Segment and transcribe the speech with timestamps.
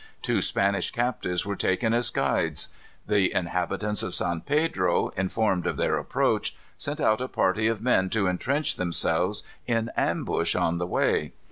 [0.23, 2.69] Two Spanish captives were taken as guides.
[3.05, 8.09] The inhabitants of San Pedro, informed of their approach, sent out a party of men
[8.09, 11.33] to intrench themselves in ambush on the way.